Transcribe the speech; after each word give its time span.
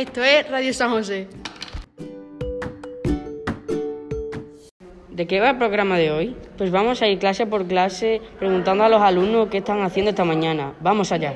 Esto 0.00 0.24
es 0.24 0.50
Radio 0.50 0.72
San 0.72 0.92
José. 0.92 1.28
¿De 5.10 5.26
qué 5.26 5.40
va 5.40 5.50
el 5.50 5.58
programa 5.58 5.98
de 5.98 6.10
hoy? 6.10 6.36
Pues 6.56 6.70
vamos 6.70 7.02
a 7.02 7.06
ir 7.06 7.18
clase 7.18 7.44
por 7.46 7.66
clase 7.66 8.22
preguntando 8.38 8.82
a 8.84 8.88
los 8.88 9.02
alumnos 9.02 9.50
qué 9.50 9.58
están 9.58 9.82
haciendo 9.82 10.08
esta 10.08 10.24
mañana. 10.24 10.72
Vamos 10.80 11.12
allá. 11.12 11.34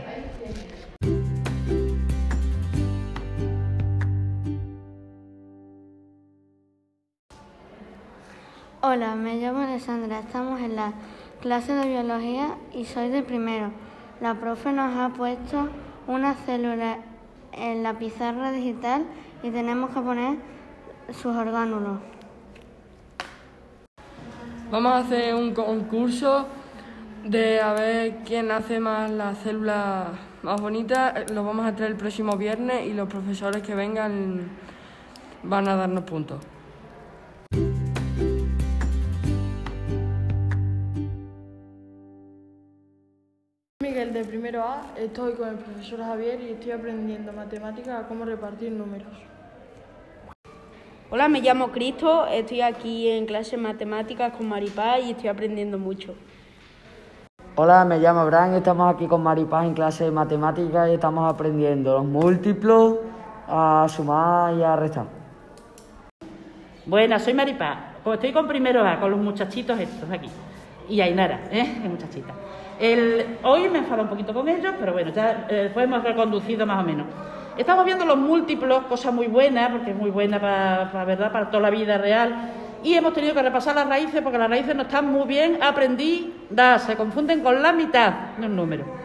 Hola, 8.80 9.14
me 9.14 9.36
llamo 9.36 9.60
Alessandra. 9.60 10.20
Estamos 10.20 10.62
en 10.62 10.76
la 10.76 10.94
clase 11.42 11.74
de 11.74 11.86
biología 11.86 12.56
y 12.72 12.86
soy 12.86 13.10
de 13.10 13.22
primero. 13.22 13.72
La 14.22 14.40
profe 14.40 14.72
nos 14.72 14.96
ha 14.96 15.10
puesto 15.10 15.68
una 16.06 16.32
célula 16.32 17.00
en 17.56 17.82
la 17.82 17.98
pizarra 17.98 18.52
digital 18.52 19.04
y 19.42 19.50
tenemos 19.50 19.90
que 19.90 20.00
poner 20.00 20.38
sus 21.12 21.36
orgánulos. 21.36 21.98
Vamos 24.70 24.92
a 24.92 24.98
hacer 24.98 25.34
un 25.34 25.54
concurso 25.54 26.46
de 27.24 27.60
a 27.60 27.72
ver 27.72 28.16
quién 28.24 28.50
hace 28.50 28.80
más 28.80 29.10
las 29.10 29.38
células 29.38 30.08
más 30.42 30.60
bonitas. 30.60 31.30
Lo 31.30 31.44
vamos 31.44 31.66
a 31.66 31.74
traer 31.74 31.92
el 31.92 31.96
próximo 31.96 32.36
viernes 32.36 32.86
y 32.86 32.92
los 32.92 33.08
profesores 33.08 33.62
que 33.62 33.74
vengan 33.74 34.48
van 35.42 35.68
a 35.68 35.76
darnos 35.76 36.04
puntos. 36.04 36.53
De 44.14 44.24
primero 44.24 44.62
A, 44.62 44.80
estoy 44.96 45.32
con 45.32 45.48
el 45.48 45.56
profesor 45.56 45.98
Javier 45.98 46.40
y 46.40 46.52
estoy 46.52 46.70
aprendiendo 46.70 47.32
matemáticas 47.32 48.04
a 48.04 48.06
cómo 48.06 48.24
repartir 48.24 48.70
números. 48.70 49.12
Hola, 51.10 51.26
me 51.26 51.40
llamo 51.40 51.72
Cristo, 51.72 52.24
estoy 52.26 52.60
aquí 52.60 53.08
en 53.08 53.26
clase 53.26 53.56
de 53.56 53.62
matemáticas 53.62 54.32
con 54.32 54.48
Maripaz 54.48 55.00
y 55.04 55.10
estoy 55.10 55.28
aprendiendo 55.28 55.78
mucho. 55.78 56.14
Hola, 57.56 57.84
me 57.84 57.98
llamo 57.98 58.20
Abraham 58.20 58.54
y 58.54 58.56
estamos 58.58 58.94
aquí 58.94 59.06
con 59.08 59.20
Maripaz 59.20 59.66
en 59.66 59.74
clase 59.74 60.04
de 60.04 60.12
matemáticas 60.12 60.88
y 60.90 60.94
estamos 60.94 61.32
aprendiendo 61.32 61.94
los 61.94 62.04
múltiplos, 62.04 62.98
a 63.48 63.86
sumar 63.88 64.54
y 64.54 64.62
a 64.62 64.76
restar. 64.76 65.06
Buenas, 66.86 67.24
soy 67.24 67.34
Maripaz. 67.34 67.78
Pues 68.04 68.18
estoy 68.18 68.32
con 68.32 68.46
primero 68.46 68.86
A, 68.86 69.00
con 69.00 69.10
los 69.10 69.18
muchachitos 69.18 69.80
estos 69.80 70.08
aquí. 70.08 70.30
Y 70.88 71.00
Ainara, 71.00 71.48
¿eh? 71.50 71.80
Es 71.84 71.90
muchachita. 71.90 72.34
El, 72.78 73.38
hoy 73.42 73.68
me 73.68 73.78
enfado 73.78 74.02
un 74.02 74.08
poquito 74.08 74.34
con 74.34 74.48
ellos, 74.48 74.74
pero 74.78 74.92
bueno, 74.92 75.12
ya 75.12 75.46
eh, 75.48 75.54
después 75.64 75.84
hemos 75.84 76.02
reconducido 76.02 76.66
más 76.66 76.82
o 76.82 76.86
menos. 76.86 77.06
Estamos 77.56 77.84
viendo 77.84 78.04
los 78.04 78.16
múltiplos, 78.16 78.84
cosa 78.86 79.10
muy 79.12 79.28
buena, 79.28 79.70
porque 79.70 79.92
es 79.92 79.96
muy 79.96 80.10
buena 80.10 80.40
para, 80.40 80.90
para, 80.90 81.04
¿verdad? 81.04 81.32
para 81.32 81.50
toda 81.50 81.62
la 81.62 81.70
vida 81.70 81.98
real. 81.98 82.50
Y 82.82 82.94
hemos 82.94 83.14
tenido 83.14 83.32
que 83.32 83.42
repasar 83.42 83.76
las 83.76 83.88
raíces, 83.88 84.20
porque 84.22 84.38
las 84.38 84.50
raíces 84.50 84.74
no 84.74 84.82
están 84.82 85.10
muy 85.10 85.26
bien 85.26 85.62
aprendidas, 85.62 86.82
se 86.82 86.96
confunden 86.96 87.42
con 87.42 87.62
la 87.62 87.72
mitad 87.72 88.12
de 88.36 88.46
un 88.46 88.56
número. 88.56 89.03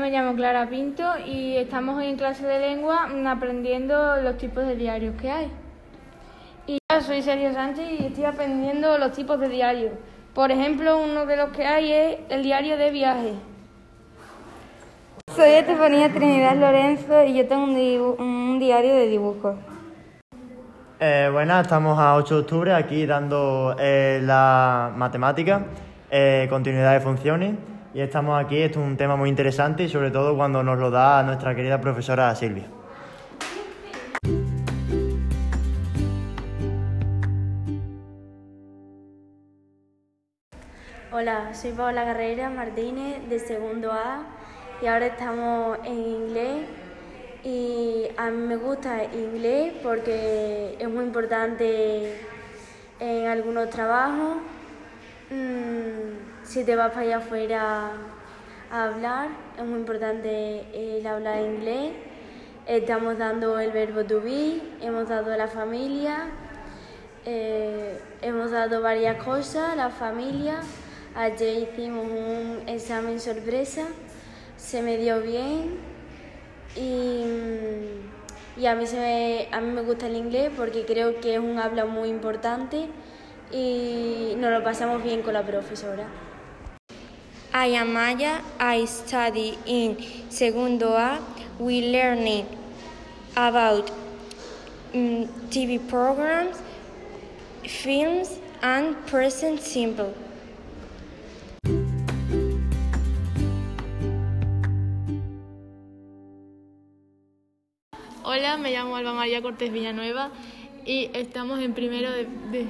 Me 0.00 0.10
llamo 0.10 0.34
Clara 0.34 0.66
Pinto 0.66 1.04
y 1.26 1.56
estamos 1.56 2.02
en 2.02 2.16
clase 2.16 2.46
de 2.46 2.58
lengua 2.58 3.06
aprendiendo 3.26 4.16
los 4.22 4.38
tipos 4.38 4.66
de 4.66 4.74
diarios 4.74 5.14
que 5.20 5.30
hay. 5.30 5.52
Y 6.66 6.78
yo 6.90 7.00
soy 7.02 7.20
Sergio 7.20 7.52
Sánchez 7.52 8.00
y 8.00 8.06
estoy 8.06 8.24
aprendiendo 8.24 8.96
los 8.96 9.12
tipos 9.12 9.38
de 9.38 9.48
diarios. 9.48 9.92
Por 10.34 10.50
ejemplo, 10.50 10.98
uno 10.98 11.26
de 11.26 11.36
los 11.36 11.50
que 11.50 11.66
hay 11.66 11.92
es 11.92 12.18
el 12.30 12.42
diario 12.42 12.78
de 12.78 12.90
viaje. 12.90 13.34
Soy 15.36 15.50
Estefanía 15.50 16.10
Trinidad 16.10 16.56
Lorenzo 16.56 17.22
y 17.24 17.34
yo 17.34 17.46
tengo 17.46 17.64
un, 17.64 18.20
un 18.20 18.58
diario 18.58 18.94
de 18.94 19.06
dibujos. 19.06 19.56
Eh, 20.98 21.28
buenas, 21.30 21.62
estamos 21.62 21.98
a 21.98 22.14
8 22.16 22.34
de 22.34 22.40
octubre 22.40 22.74
aquí 22.74 23.04
dando 23.04 23.76
eh, 23.78 24.20
la 24.22 24.92
matemática, 24.96 25.66
eh, 26.10 26.46
continuidad 26.48 26.94
de 26.94 27.00
funciones. 27.00 27.54
Y 27.92 28.00
estamos 28.00 28.40
aquí, 28.40 28.56
esto 28.56 28.78
es 28.80 28.86
un 28.86 28.96
tema 28.96 29.16
muy 29.16 29.28
interesante 29.28 29.82
y 29.82 29.88
sobre 29.88 30.12
todo 30.12 30.36
cuando 30.36 30.62
nos 30.62 30.78
lo 30.78 30.92
da 30.92 31.24
nuestra 31.24 31.56
querida 31.56 31.80
profesora 31.80 32.32
Silvia. 32.36 32.66
Hola, 41.12 41.52
soy 41.52 41.72
Paola 41.72 42.04
Carrera 42.04 42.48
Martínez 42.48 43.28
de 43.28 43.40
segundo 43.40 43.90
A 43.90 44.22
y 44.80 44.86
ahora 44.86 45.06
estamos 45.06 45.78
en 45.84 45.98
inglés 45.98 46.66
y 47.42 48.06
a 48.16 48.30
mí 48.30 48.46
me 48.46 48.56
gusta 48.56 49.02
inglés 49.02 49.74
porque 49.82 50.76
es 50.78 50.88
muy 50.88 51.06
importante 51.06 52.20
en 53.00 53.26
algunos 53.26 53.68
trabajos. 53.68 54.36
Mm, 55.30 56.29
si 56.50 56.64
te 56.64 56.74
vas 56.74 56.90
para 56.90 57.02
allá 57.02 57.18
afuera 57.18 57.92
a 58.72 58.84
hablar, 58.84 59.28
es 59.56 59.64
muy 59.64 59.78
importante 59.78 60.64
el 60.74 61.06
hablar 61.06 61.42
inglés. 61.42 61.92
Estamos 62.66 63.18
dando 63.18 63.60
el 63.60 63.70
verbo 63.70 64.02
to 64.02 64.20
be, 64.20 64.60
hemos 64.80 65.08
dado 65.08 65.36
la 65.36 65.46
familia, 65.46 66.26
eh, 67.24 68.00
hemos 68.20 68.50
dado 68.50 68.82
varias 68.82 69.22
cosas, 69.22 69.76
la 69.76 69.90
familia. 69.90 70.58
Ayer 71.14 71.68
hicimos 71.70 72.06
un 72.06 72.68
examen 72.68 73.20
sorpresa, 73.20 73.86
se 74.56 74.82
me 74.82 74.96
dio 74.96 75.20
bien 75.20 75.78
y, 76.74 78.60
y 78.60 78.66
a, 78.66 78.74
mí 78.74 78.88
se 78.88 78.96
me, 78.96 79.48
a 79.52 79.60
mí 79.60 79.70
me 79.70 79.82
gusta 79.82 80.08
el 80.08 80.16
inglés 80.16 80.50
porque 80.56 80.84
creo 80.84 81.20
que 81.20 81.34
es 81.34 81.40
un 81.40 81.60
habla 81.60 81.84
muy 81.84 82.08
importante 82.08 82.88
y 83.52 84.34
nos 84.36 84.50
lo 84.50 84.64
pasamos 84.64 85.00
bien 85.04 85.22
con 85.22 85.34
la 85.34 85.44
profesora. 85.46 86.08
I 87.52 87.66
am 87.74 87.94
Maya. 87.94 88.42
I 88.60 88.84
study 88.84 89.58
in 89.66 89.98
segundo 90.30 90.94
A. 90.94 91.18
We 91.58 91.90
learning 91.90 92.46
about 93.34 93.90
um, 94.94 95.26
TV 95.50 95.80
programs, 95.88 96.62
films, 97.66 98.38
and 98.62 98.94
present 99.08 99.60
simple. 99.60 100.14
Hola, 108.22 108.58
me 108.58 108.70
llamo 108.70 108.94
Alba 108.94 109.12
María 109.12 109.42
Cortés 109.42 109.72
Villanueva 109.72 110.30
y 110.86 111.10
estamos 111.14 111.58
en 111.58 111.74
primero 111.74 112.12
de, 112.12 112.26
de 112.52 112.66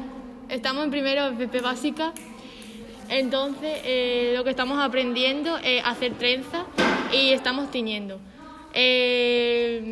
estamos 0.48 0.84
en 0.84 0.90
primero 0.90 1.32
de 1.32 1.60
básica. 1.60 2.14
Entonces, 3.10 3.80
eh, 3.84 4.34
lo 4.36 4.44
que 4.44 4.50
estamos 4.50 4.78
aprendiendo 4.78 5.58
es 5.58 5.82
hacer 5.84 6.14
trenza 6.14 6.64
y 7.12 7.32
estamos 7.32 7.72
tiñendo. 7.72 8.20
Eh, 8.72 9.90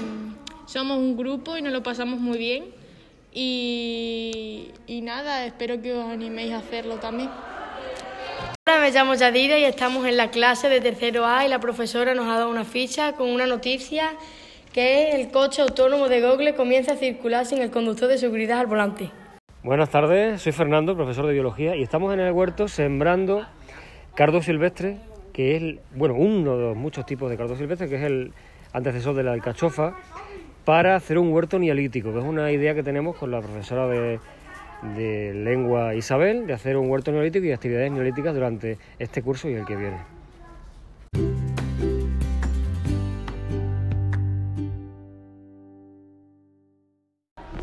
somos 0.67 0.99
un 0.99 1.17
grupo 1.17 1.57
y 1.57 1.63
nos 1.63 1.73
lo 1.73 1.83
pasamos 1.83 2.21
muy 2.21 2.39
bien. 2.39 2.67
Y, 3.35 4.71
nada, 5.03 5.45
espero 5.45 5.83
que 5.83 5.95
os 5.95 6.09
animéis 6.09 6.53
a 6.53 6.59
hacerlo 6.59 6.97
también. 6.97 7.29
Hola, 8.67 8.81
me 8.81 8.93
llamo 8.93 9.15
Yadira 9.15 9.59
y 9.59 9.65
estamos 9.65 10.07
en 10.07 10.17
la 10.17 10.31
clase 10.31 10.69
de 10.69 10.81
tercero 10.81 11.27
A 11.27 11.45
y 11.45 11.49
la 11.49 11.59
profesora 11.59 12.15
nos 12.15 12.27
ha 12.27 12.39
dado 12.39 12.51
una 12.51 12.65
ficha 12.65 13.15
con 13.15 13.31
una 13.31 13.47
noticia 13.47 14.11
que 14.73 15.11
el 15.11 15.33
coche 15.33 15.63
autónomo 15.63 16.09
de 16.09 16.21
Google 16.21 16.55
comienza 16.55 16.93
a 16.93 16.97
circular 16.97 17.47
sin 17.47 17.59
el 17.59 17.73
conductor 17.73 18.09
de 18.09 18.19
seguridad 18.19 18.61
al 18.61 18.67
volante. 18.67 19.11
Buenas 19.69 19.91
tardes, 19.91 20.41
soy 20.41 20.53
Fernando, 20.53 20.97
profesor 20.97 21.27
de 21.27 21.35
biología, 21.35 21.77
y 21.77 21.83
estamos 21.83 22.15
en 22.15 22.21
el 22.21 22.33
huerto 22.33 22.69
sembrando 22.69 23.45
cardo 24.15 24.41
silvestre, 24.41 24.97
que 25.35 25.57
es 25.57 25.77
bueno, 25.95 26.15
uno 26.15 26.57
de 26.57 26.63
los 26.69 26.75
muchos 26.75 27.05
tipos 27.05 27.29
de 27.29 27.37
cardo 27.37 27.55
silvestre, 27.55 27.87
que 27.87 27.97
es 27.97 28.03
el 28.03 28.33
antecesor 28.73 29.15
de 29.15 29.25
la 29.25 29.35
alcachofa, 29.35 29.95
para 30.65 30.97
hacer 30.97 31.19
un 31.19 31.31
huerto 31.31 31.59
neolítico, 31.59 32.15
que 32.15 32.19
es 32.19 32.25
una 32.25 32.51
idea 32.51 32.75
que 32.75 32.83
tenemos 32.83 33.15
con 33.19 33.31
la 33.31 33.43
profesora 33.43 33.87
de, 33.89 34.21
de 34.97 35.35
lengua 35.35 35.95
Isabel, 35.95 36.47
de 36.47 36.55
hacer 36.55 36.79
un 36.79 36.89
huerto 36.89 37.13
neolítico 37.13 37.45
y 37.45 37.53
actividades 37.53 37.93
neolíticas 37.93 38.33
durante 38.33 38.79
este 38.99 39.21
curso 39.21 39.51
y 39.51 39.53
el 39.53 39.67
que 39.67 39.77
viene. 39.77 40.18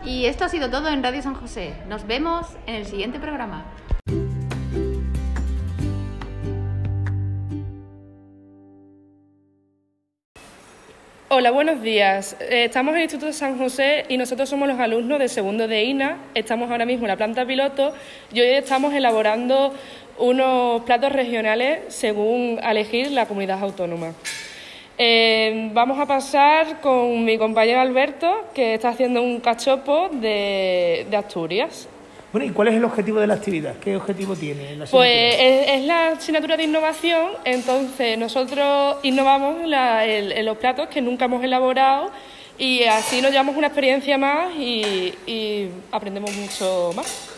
Y 0.06 0.28
esto 0.28 0.46
ha 0.46 0.50
sido 0.50 0.69
todo 0.69 0.90
en 0.90 1.02
Radio 1.02 1.22
San 1.24 1.34
José. 1.34 1.74
Nos 1.90 2.06
vemos 2.06 2.46
en 2.68 2.75
el 2.75 2.86
siguiente 2.86 3.19
programa. 3.19 3.66
Hola, 11.28 11.50
buenos 11.50 11.81
días. 11.81 12.38
Eh, 12.40 12.66
Estamos 12.66 12.92
en 12.92 12.98
el 12.98 13.04
Instituto 13.06 13.25
de 13.25 13.34
San 13.34 13.57
José 13.57 14.06
y 14.07 14.18
nosotros 14.18 14.48
somos 14.48 14.68
los 14.68 14.80
alumnos 14.80 15.18
del 15.18 15.28
segundo 15.28 15.68
de 15.68 15.84
INA. 15.84 16.19
Estamos 16.36 16.69
ahora 16.69 16.86
mismo 16.86 17.06
en 17.06 17.10
la 17.10 17.18
planta 17.18 17.44
piloto 17.46 17.92
y 18.31 18.42
hoy 18.42 18.50
estamos 18.50 18.94
elaborando 18.94 19.74
unos 20.19 20.84
platos 20.84 21.12
regionales 21.12 21.94
según 21.94 22.60
elegir 22.63 23.12
la 23.12 23.25
comunidad 23.25 23.60
autónoma. 23.60 24.13
Eh, 24.97 25.69
vamos 25.74 26.00
a 26.00 26.06
pasar 26.06 26.80
con 26.80 27.25
mi 27.25 27.38
compañero 27.38 27.81
Alberto, 27.81 28.45
que 28.53 28.75
está 28.75 28.89
haciendo 28.89 29.21
un 29.21 29.39
cachopo 29.42 30.09
de, 30.09 31.06
de 31.09 31.18
Asturias. 31.18 31.88
Bueno, 32.31 32.47
¿y 32.47 32.51
cuál 32.51 32.69
es 32.69 32.75
el 32.75 32.83
objetivo 32.86 33.19
de 33.19 33.27
la 33.27 33.33
actividad? 33.36 33.75
¿Qué 33.77 33.95
objetivo 33.95 34.36
tiene 34.36 34.75
la 34.75 34.86
Pues 34.86 35.36
es, 35.39 35.68
es 35.69 35.83
la 35.86 36.07
asignatura 36.09 36.57
de 36.57 36.63
innovación, 36.63 37.30
entonces 37.45 38.18
nosotros 38.18 38.97
innovamos 39.03 39.65
la- 39.68 40.06
el- 40.06 40.31
en 40.33 40.45
los 40.45 40.57
platos 40.57 40.88
que 40.89 41.01
nunca 41.01 41.25
hemos 41.25 41.44
elaborado 41.44 42.12
y 42.57 42.83
así 42.83 43.21
nos 43.21 43.31
llevamos 43.31 43.56
una 43.57 43.68
experiencia 43.68 44.18
más 44.18 44.53
y, 44.57 45.13
y 45.27 45.69
aprendemos 45.91 46.33
mucho 46.36 46.91
más. 46.95 47.35